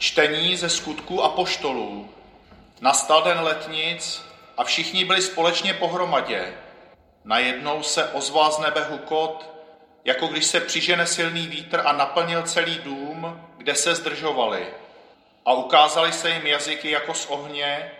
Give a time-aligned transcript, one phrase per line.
[0.00, 2.10] Čtení ze skutků a poštolů.
[2.80, 4.22] Nastal den letnic
[4.56, 6.54] a všichni byli společně pohromadě.
[7.24, 9.50] Najednou se ozval z nebe hukot,
[10.04, 14.66] jako když se přižene silný vítr a naplnil celý dům, kde se zdržovali.
[15.46, 17.90] A ukázali se jim jazyky jako z ohně,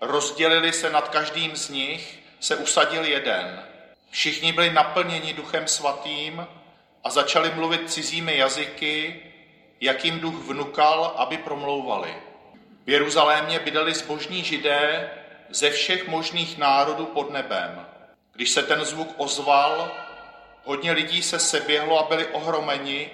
[0.00, 3.62] rozdělili se nad každým z nich, se usadil jeden.
[4.10, 6.46] Všichni byli naplněni duchem svatým
[7.04, 9.29] a začali mluvit cizími jazyky,
[9.80, 12.14] jak jim duch vnukal, aby promlouvali.
[12.86, 15.10] V Jeruzalémě bydali zbožní židé
[15.50, 17.86] ze všech možných národů pod nebem.
[18.32, 19.90] Když se ten zvuk ozval,
[20.64, 23.10] hodně lidí se seběhlo a byli ohromeni,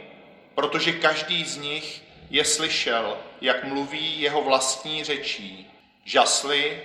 [0.55, 5.71] protože každý z nich je slyšel, jak mluví jeho vlastní řečí.
[6.05, 6.83] Žasli,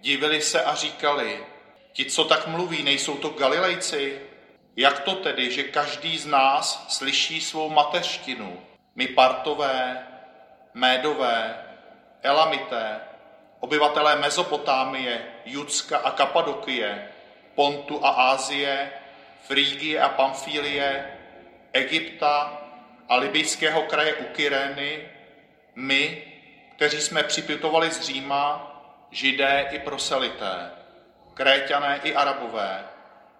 [0.00, 1.44] divili se a říkali,
[1.92, 4.20] ti, co tak mluví, nejsou to Galilejci?
[4.76, 8.62] Jak to tedy, že každý z nás slyší svou mateřštinu?
[8.94, 10.06] My partové,
[10.74, 11.56] médové,
[12.22, 13.00] elamité,
[13.60, 17.08] obyvatelé Mezopotámie, Judska a Kapadokie,
[17.54, 18.90] Pontu a Ázie,
[19.42, 21.04] Frígie a Pamfílie,
[21.72, 22.62] Egypta
[23.08, 24.24] a libijského kraje u
[25.74, 26.24] my,
[26.76, 28.68] kteří jsme připytovali z Říma,
[29.10, 30.70] židé i proselité,
[31.34, 32.84] kréťané i arabové,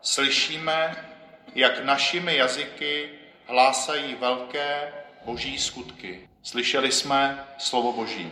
[0.00, 1.06] slyšíme,
[1.54, 3.10] jak našimi jazyky
[3.46, 4.92] hlásají velké
[5.24, 6.28] boží skutky.
[6.42, 8.30] Slyšeli jsme slovo boží.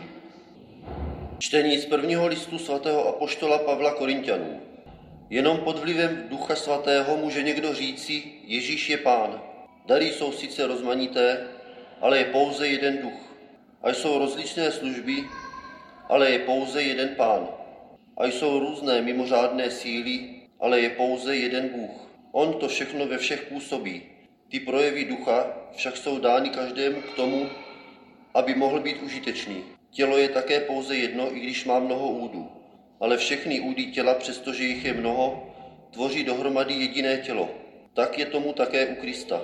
[1.39, 4.61] Čtení z prvního listu svatého apoštola Pavla Korintianů.
[5.29, 9.41] Jenom pod vlivem Ducha Svatého může někdo říci, Ježíš je Pán.
[9.85, 11.47] Dary jsou sice rozmanité,
[12.01, 13.35] ale je pouze jeden duch.
[13.81, 15.23] A jsou rozličné služby,
[16.09, 17.47] ale je pouze jeden Pán.
[18.17, 22.11] A jsou různé mimořádné síly, ale je pouze jeden Bůh.
[22.31, 24.10] On to všechno ve všech působí.
[24.51, 27.49] Ty projevy ducha však jsou dány každému k tomu,
[28.33, 29.63] aby mohl být užitečný.
[29.91, 32.51] Tělo je také pouze jedno, i když má mnoho údů.
[32.99, 35.53] Ale všechny údy těla, přestože jich je mnoho,
[35.91, 37.49] tvoří dohromady jediné tělo.
[37.93, 39.41] Tak je tomu také u Krista.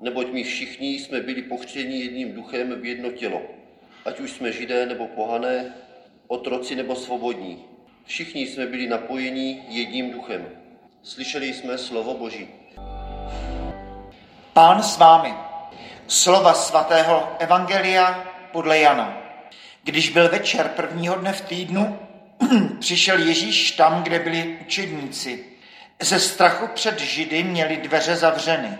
[0.00, 3.42] Neboť my všichni jsme byli pochřtěni jedním duchem v jedno tělo.
[4.04, 5.74] Ať už jsme židé nebo pohané,
[6.26, 7.64] otroci nebo svobodní.
[8.04, 10.48] Všichni jsme byli napojeni jedním duchem.
[11.02, 12.61] Slyšeli jsme slovo Boží.
[14.52, 15.34] Pán s vámi.
[16.06, 19.16] Slova svatého Evangelia podle Jana.
[19.82, 21.98] Když byl večer prvního dne v týdnu,
[22.80, 25.44] přišel Ježíš tam, kde byli učedníci.
[26.00, 28.78] Ze strachu před Židy měli dveře zavřeny.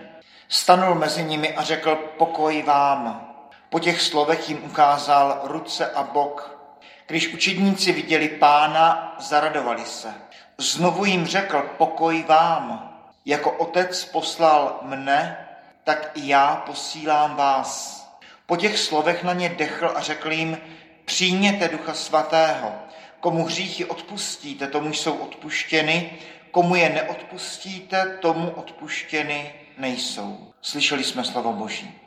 [0.48, 3.28] Stanul mezi nimi a řekl pokoj vám.
[3.70, 6.58] Po těch slovech jim ukázal ruce a bok.
[7.06, 10.14] Když učedníci viděli pána, zaradovali se.
[10.58, 12.88] Znovu jim řekl pokoj vám.
[13.24, 15.48] Jako otec poslal mne,
[15.84, 18.02] tak i já posílám vás.
[18.46, 20.58] Po těch slovech na ně dechl a řekl jim,
[21.04, 22.72] přijměte ducha svatého.
[23.20, 26.10] Komu hříchy odpustíte, tomu jsou odpuštěny,
[26.50, 30.52] komu je neodpustíte, tomu odpuštěny nejsou.
[30.62, 31.98] Slyšeli jsme slovo Boží.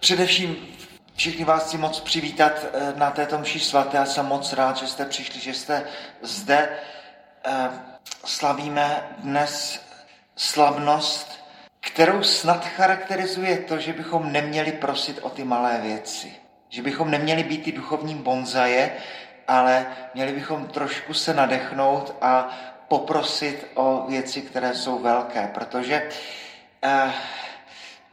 [0.00, 0.56] Především
[1.16, 4.86] všichni vás chci moc přivítat eh, na této mši svaté a jsem moc rád, že
[4.86, 5.84] jste přišli, že jste
[6.22, 6.68] zde.
[7.44, 7.70] Eh,
[8.24, 9.80] slavíme dnes
[10.36, 11.37] slavnost,
[11.80, 16.32] kterou snad charakterizuje to, že bychom neměli prosit o ty malé věci.
[16.68, 18.92] Že bychom neměli být ty duchovní bonzaje,
[19.48, 22.58] ale měli bychom trošku se nadechnout a
[22.88, 26.08] poprosit o věci, které jsou velké, protože
[26.82, 27.12] eh,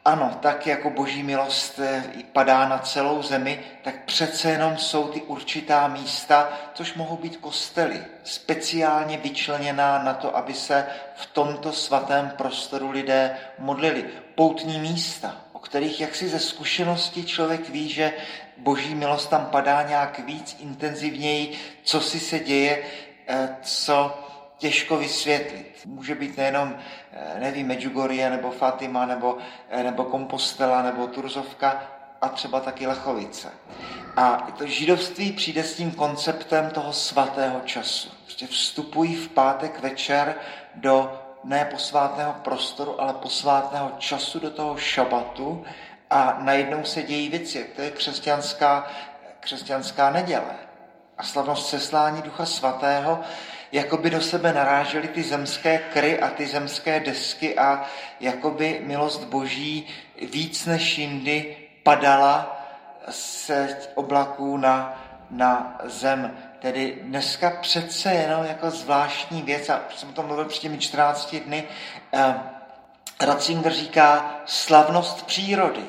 [0.05, 5.21] ano, tak jako boží milost eh, padá na celou zemi, tak přece jenom jsou ty
[5.21, 12.29] určitá místa, což mohou být kostely, speciálně vyčleněná na to, aby se v tomto svatém
[12.37, 14.05] prostoru lidé modlili.
[14.35, 18.13] Poutní místa, o kterých jaksi ze zkušenosti člověk ví, že
[18.57, 22.83] boží milost tam padá nějak víc intenzivněji, co si se děje,
[23.27, 24.24] eh, co
[24.57, 25.81] těžko vysvětlit.
[25.85, 26.75] Může být nejenom,
[27.11, 29.37] eh, nevím, Medjugorje, nebo Fatima, nebo,
[29.69, 31.83] eh, nebo Kompostela, nebo Turzovka,
[32.21, 33.51] a třeba taky Lechovice.
[34.17, 38.09] A to židovství přijde s tím konceptem toho svatého času.
[38.23, 40.35] Prostě vstupují v pátek večer
[40.75, 45.65] do ne posvátného prostoru, ale posvátného času do toho šabatu
[46.09, 47.69] a najednou se dějí věci.
[47.75, 48.87] To je křesťanská,
[49.39, 50.55] křesťanská neděle.
[51.17, 53.19] A slavnost seslání Ducha Svatého
[53.75, 57.85] jako by do sebe narážely ty zemské kry a ty zemské desky a
[58.19, 59.87] jako by milost Boží
[60.31, 62.61] víc než jindy padala
[63.09, 66.37] se oblaků na, na zem.
[66.59, 71.35] Tedy dneska přece jenom jako zvláštní věc, a jsem o tom mluvil před těmi 14
[71.35, 71.63] dny,
[72.13, 72.35] eh,
[73.21, 75.83] Ratzinger říká slavnost přírody.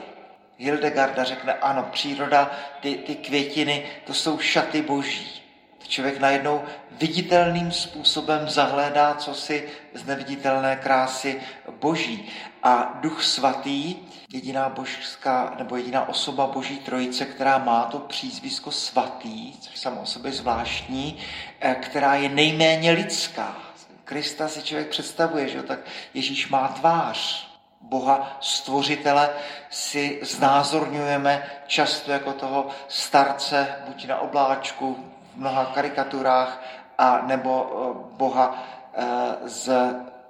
[0.59, 2.51] Hildegarda řekne, ano, příroda,
[2.81, 5.46] ty, ty květiny, to jsou šaty boží.
[5.89, 11.41] Člověk najednou viditelným způsobem zahledá co si z neviditelné krásy
[11.81, 12.29] boží.
[12.63, 13.97] A duch svatý,
[14.33, 20.07] jediná božská nebo jediná osoba boží trojice, která má to přízvisko svatý, což samo o
[20.07, 21.19] sobě zvláštní,
[21.61, 23.57] eh, která je nejméně lidská.
[24.05, 25.79] Krista si člověk představuje, že tak
[26.15, 27.47] Ježíš má tvář,
[27.81, 29.31] Boha stvořitele
[29.71, 36.63] si znázorňujeme často jako toho starce, buď na obláčku, mnoha karikaturách,
[36.99, 39.71] a nebo eh, Boha eh, z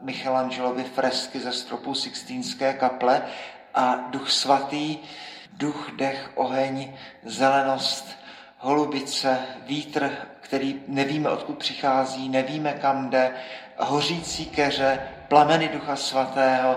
[0.01, 3.23] Michelangelovy fresky ze stropu Sixtínské kaple
[3.75, 4.99] a duch svatý,
[5.53, 6.93] duch, dech, oheň,
[7.23, 8.09] zelenost,
[8.59, 13.35] holubice, vítr, který nevíme, odkud přichází, nevíme, kam jde,
[13.77, 16.77] hořící keře, plameny ducha svatého,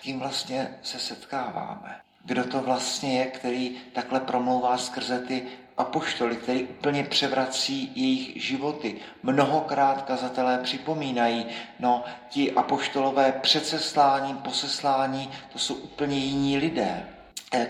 [0.00, 2.00] tím vlastně se setkáváme.
[2.24, 5.46] Kdo to vlastně je, který takhle promlouvá skrze ty
[5.78, 8.96] apoštoly, který úplně převrací jejich životy.
[9.22, 11.46] Mnohokrát kazatelé připomínají,
[11.80, 17.06] no ti apoštolové předseslání, poseslání, to jsou úplně jiní lidé,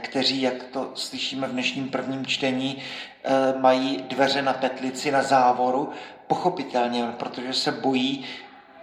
[0.00, 2.82] kteří, jak to slyšíme v dnešním prvním čtení,
[3.24, 5.90] eh, mají dveře na petlici, na závoru,
[6.26, 8.24] pochopitelně, protože se bojí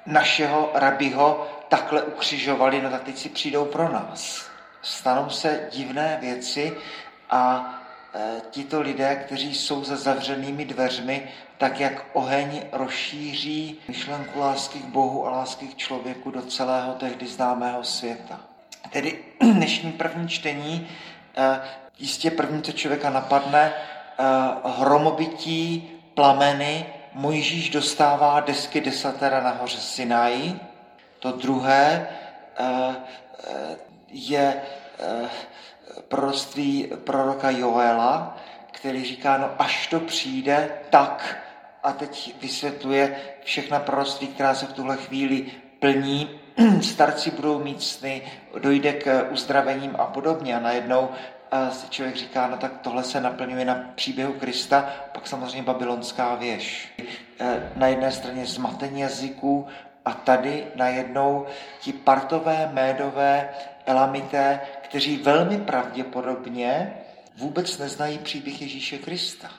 [0.06, 4.50] našeho rabiho takhle ukřižovali, no tak teď si přijdou pro nás.
[4.82, 6.78] Stanou se divné věci
[7.30, 7.74] a
[8.52, 15.28] tito lidé, kteří jsou za zavřenými dveřmi, tak jak oheň rozšíří myšlenku lásky k Bohu
[15.28, 18.40] a lásky k člověku do celého tehdy známého světa.
[18.90, 20.88] Tedy dnešní první čtení,
[21.38, 21.62] e,
[22.00, 23.74] jistě první, co člověka napadne, e,
[24.66, 30.54] hromobytí, plameny, Mojžíš dostává desky desatera nahoře Sinai,
[31.20, 32.10] to druhé
[32.58, 32.96] eh,
[33.48, 33.78] eh,
[34.12, 34.62] je
[35.00, 35.30] eh,
[36.08, 38.38] proroctví proroka Joela,
[38.72, 41.38] který říká, no až to přijde, tak,
[41.84, 45.46] a teď vysvětluje všechna proroctví, která se v tuhle chvíli
[45.80, 46.40] plní,
[46.82, 48.22] starci budou mít sny,
[48.62, 50.56] dojde k uzdravením a podobně.
[50.56, 51.10] A najednou
[51.72, 56.94] si člověk říká, no tak tohle se naplňuje na příběhu Krista, pak samozřejmě babylonská věž.
[57.76, 59.68] Na jedné straně zmatení jazyků,
[60.06, 61.46] a tady najednou
[61.82, 63.50] ti partové, médové,
[63.86, 66.94] elamité, kteří velmi pravděpodobně
[67.38, 69.50] vůbec neznají příběh Ježíše Krista.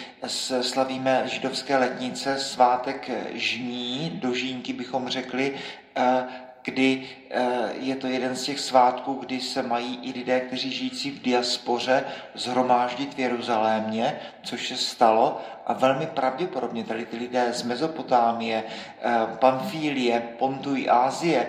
[0.60, 5.54] Slavíme židovské letnice, svátek žní, do žínky bychom řekli,
[5.96, 6.24] eh,
[6.62, 7.42] kdy eh,
[7.72, 12.04] je to jeden z těch svátků, kdy se mají i lidé, kteří žijící v diaspoře,
[12.34, 15.40] zhromáždit v Jeruzalémě, což se stalo.
[15.66, 18.64] A velmi pravděpodobně tady ty lidé z Mezopotámie,
[19.02, 21.48] eh, Pamfílie, Pontu i Ázie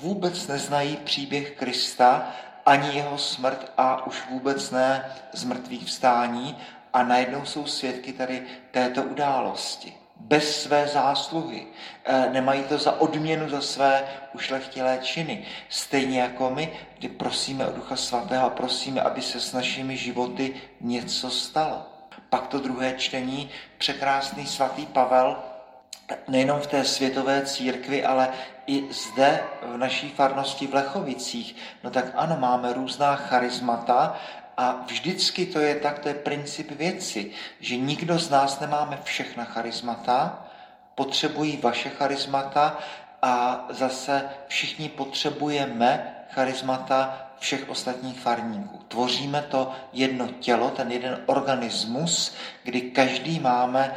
[0.00, 2.30] vůbec neznají příběh Krista,
[2.66, 6.56] ani jeho smrt a už vůbec ne zmrtvých vstání.
[6.92, 11.66] A najednou jsou svědky tady této události bez své zásluhy.
[12.04, 14.04] Eh, nemají to za odměnu za své
[14.34, 15.44] ušlechtilé činy.
[15.68, 20.54] Stejně jako my, kdy prosíme o Ducha Svatého a prosíme, aby se s našimi životy
[20.80, 21.86] něco stalo.
[22.30, 25.36] Pak to druhé čtení, překrásný svatý Pavel,
[26.28, 28.28] nejenom v té světové církvi, ale
[28.66, 31.56] i zde v naší farnosti v Lechovicích.
[31.84, 34.16] No tak ano, máme různá charismata
[34.56, 39.44] a vždycky to je tak, to je princip věci, že nikdo z nás nemáme všechna
[39.44, 40.46] charismata,
[40.94, 42.78] potřebují vaše charismata
[43.22, 48.80] a zase všichni potřebujeme charismata všech ostatních farníků.
[48.88, 53.94] Tvoříme to jedno tělo, ten jeden organismus, kdy každý máme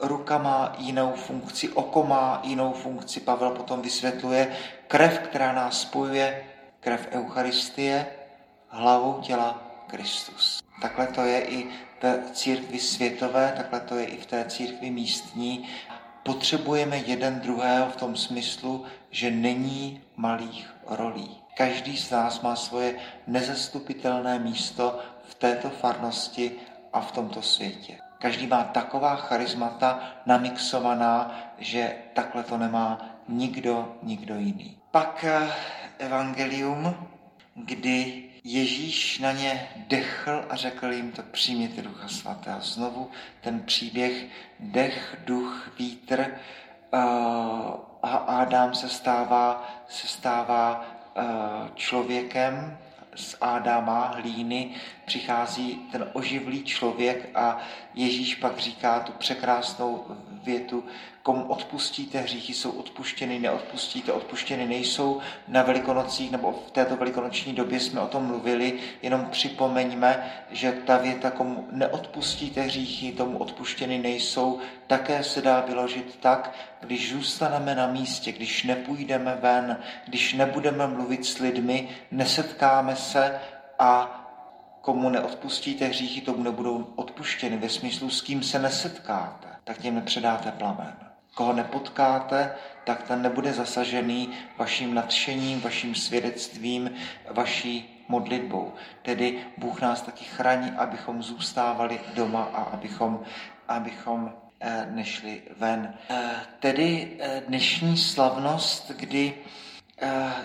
[0.00, 3.20] ruka má jinou funkci, oko má jinou funkci.
[3.20, 4.56] Pavel potom vysvětluje
[4.88, 6.44] krev, která nás spojuje,
[6.80, 8.06] krev Eucharistie,
[8.68, 10.62] hlavou těla Kristus.
[10.82, 11.66] Takhle to je i
[12.02, 15.68] v církvi světové, takhle to je i v té církvi místní.
[16.22, 21.40] Potřebujeme jeden druhého v tom smyslu, že není malých rolí.
[21.56, 22.94] Každý z nás má svoje
[23.26, 26.52] nezastupitelné místo v této farnosti
[26.92, 27.98] a v tomto světě.
[28.18, 34.76] Každý má taková charismata namixovaná, že takhle to nemá nikdo, nikdo jiný.
[34.90, 35.52] Pak eh,
[35.98, 36.96] evangelium,
[37.54, 42.60] kdy Ježíš na ně dechl a řekl jim to přijměte Ducha Svatého.
[42.60, 44.26] Znovu ten příběh
[44.60, 46.98] dech, duch, vítr eh,
[48.02, 50.84] a Adam se stává, se stává
[51.16, 51.22] eh,
[51.74, 52.78] člověkem
[53.14, 54.74] z Adama, hlíny,
[55.10, 57.58] přichází ten oživlý člověk a
[57.94, 60.06] Ježíš pak říká tu překrásnou
[60.44, 60.84] větu,
[61.22, 65.20] komu odpustíte hříchy, jsou odpuštěny, neodpustíte, odpuštěny nejsou.
[65.48, 70.96] Na velikonocích nebo v této velikonoční době jsme o tom mluvili, jenom připomeňme, že ta
[70.96, 77.86] věta, komu neodpustíte hříchy, tomu odpuštěny nejsou, také se dá vyložit tak, když zůstaneme na
[77.86, 83.40] místě, když nepůjdeme ven, když nebudeme mluvit s lidmi, nesetkáme se
[83.78, 84.19] a
[84.80, 87.56] komu neodpustíte hříchy, tomu nebudou odpuštěny.
[87.56, 90.96] Ve smyslu, s kým se nesetkáte, tak těm nepředáte plamen.
[91.34, 96.90] Koho nepotkáte, tak ten nebude zasažený vaším nadšením, vaším svědectvím,
[97.30, 98.72] vaší modlitbou.
[99.02, 103.22] Tedy Bůh nás taky chrání, abychom zůstávali doma a abychom,
[103.68, 105.94] abychom eh, nešli ven.
[106.10, 109.34] Eh, tedy eh, dnešní slavnost, kdy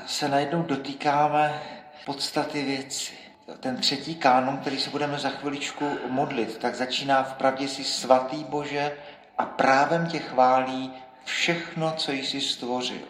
[0.06, 1.62] se najednou dotýkáme
[2.06, 3.25] podstaty věci
[3.60, 8.44] ten třetí kánon, který se budeme za chviličku modlit, tak začíná v pravdě si svatý
[8.44, 8.98] Bože
[9.38, 13.02] a právem tě chválí všechno, co jsi stvořil.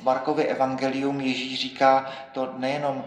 [0.00, 3.04] V Markově evangelium Ježíš říká to nejenom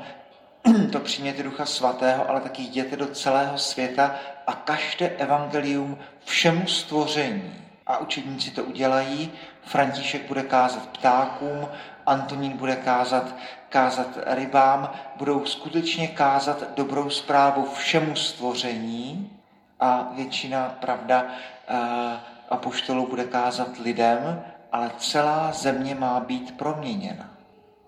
[0.92, 4.16] to přijměte Ducha Svatého, ale taky jděte do celého světa
[4.48, 7.54] a kažte evangelium všemu stvoření.
[7.88, 9.32] A učedníci to udělají,
[9.66, 11.68] František bude kázat ptákům,
[12.06, 13.36] Antonín bude kázat,
[13.70, 19.32] kázat rybám, budou skutečně kázat dobrou zprávu všemu stvoření
[19.80, 21.26] a většina, pravda,
[21.68, 27.33] eh, apoštolů bude kázat lidem, ale celá země má být proměněna.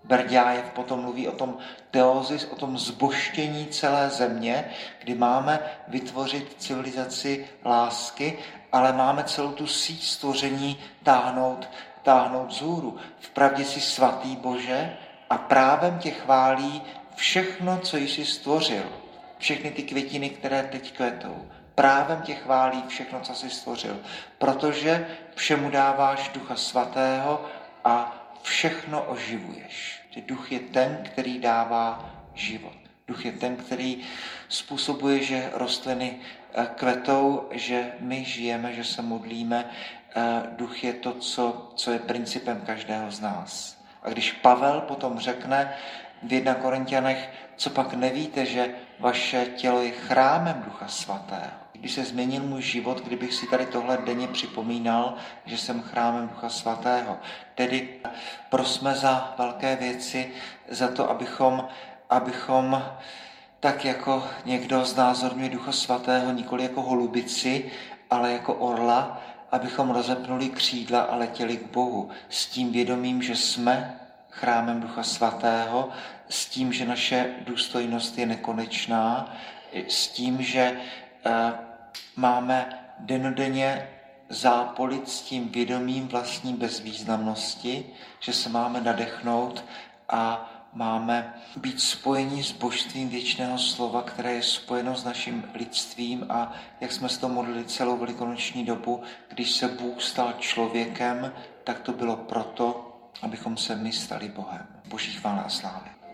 [0.05, 1.57] Berďájev potom mluví o tom
[1.91, 4.65] teozis, o tom zboštění celé země,
[5.03, 8.37] kdy máme vytvořit civilizaci lásky,
[8.71, 11.69] ale máme celou tu síť stvoření táhnout
[12.05, 12.97] táhnout vzhůru.
[13.19, 14.97] Vpravdě si svatý Bože
[15.29, 16.81] a právem tě chválí
[17.15, 18.83] všechno, co jsi stvořil.
[19.37, 21.47] Všechny ty květiny, které teď kvetou.
[21.75, 23.97] Právem tě chválí všechno, co jsi stvořil.
[24.37, 27.45] Protože všemu dáváš ducha svatého
[27.83, 30.01] a všechno oživuješ.
[30.09, 32.77] Že duch je ten, který dává život.
[33.07, 34.01] Duch je ten, který
[34.49, 36.19] způsobuje, že rostliny
[36.53, 39.69] eh, kvetou, že my žijeme, že se modlíme,
[40.57, 43.81] duch je to, co, co je principem každého z nás.
[44.03, 45.75] A když Pavel potom řekne
[46.23, 51.64] v 1 Korintianech, co pak nevíte, že vaše tělo je chrámem Ducha Svatého.
[51.85, 55.13] Když se změnil můj život, kdybych si tady tohle denně připomínal,
[55.45, 57.17] že jsem chrámem Ducha Svatého.
[57.55, 57.89] Tedy
[58.49, 60.31] prosme za velké věci,
[60.69, 61.67] za to, abychom,
[62.09, 62.83] abychom
[63.59, 67.71] tak jako někdo znázorňuje Ducha Svatého nikoli jako holubici,
[68.09, 73.99] ale jako orla, abychom rozepnuli křídla a letěli k Bohu s tím vědomím, že jsme
[74.29, 75.89] chrámem Ducha Svatého,
[76.29, 79.35] s tím, že naše důstojnost je nekonečná,
[79.87, 80.77] s tím, že
[81.25, 81.64] eh,
[82.15, 83.89] máme denodenně
[84.29, 87.85] zápolit s tím vědomím vlastní bezvýznamnosti,
[88.19, 89.65] že se máme nadechnout
[90.09, 96.53] a máme být spojeni s božstvím věčného slova, které je spojeno s naším lidstvím a
[96.81, 101.93] jak jsme se to modlili celou velikonoční dobu, když se Bůh stal člověkem, tak to
[101.93, 102.91] bylo proto,
[103.21, 104.67] abychom se my stali Bohem.
[104.87, 106.04] Boží chvála a slávy.